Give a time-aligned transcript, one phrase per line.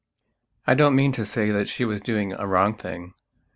[0.65, 3.13] I don't mean to say that she was doing a wrong thing.